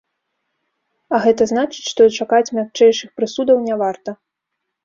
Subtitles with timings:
[1.17, 4.19] А гэта значыць, што чакаць мякчэйшых прысудаў не варта.